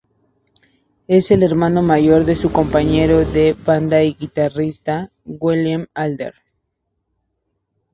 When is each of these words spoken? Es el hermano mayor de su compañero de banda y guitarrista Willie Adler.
Es 1.07 1.29
el 1.29 1.43
hermano 1.43 1.83
mayor 1.83 2.25
de 2.25 2.35
su 2.35 2.51
compañero 2.51 3.19
de 3.23 3.53
banda 3.53 4.01
y 4.01 4.15
guitarrista 4.15 5.11
Willie 5.27 5.85
Adler. 5.93 6.33